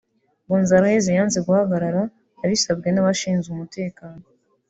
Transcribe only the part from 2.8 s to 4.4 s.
n’abashinzwe umutekano